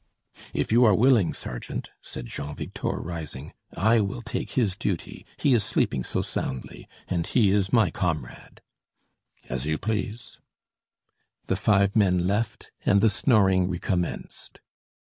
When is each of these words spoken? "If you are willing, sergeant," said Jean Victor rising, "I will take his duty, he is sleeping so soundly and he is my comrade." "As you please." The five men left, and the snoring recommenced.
"If 0.51 0.71
you 0.71 0.83
are 0.83 0.95
willing, 0.95 1.31
sergeant," 1.31 1.91
said 2.01 2.25
Jean 2.25 2.55
Victor 2.55 2.87
rising, 2.99 3.53
"I 3.77 3.99
will 4.01 4.23
take 4.23 4.53
his 4.53 4.75
duty, 4.75 5.27
he 5.37 5.53
is 5.53 5.63
sleeping 5.63 6.03
so 6.03 6.23
soundly 6.23 6.87
and 7.07 7.27
he 7.27 7.51
is 7.51 7.71
my 7.71 7.91
comrade." 7.91 8.61
"As 9.47 9.67
you 9.67 9.77
please." 9.77 10.39
The 11.45 11.55
five 11.55 11.95
men 11.95 12.25
left, 12.25 12.71
and 12.83 12.99
the 12.99 13.11
snoring 13.11 13.69
recommenced. 13.69 14.59